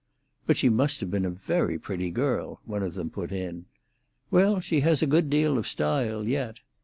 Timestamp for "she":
0.57-0.67, 4.59-4.79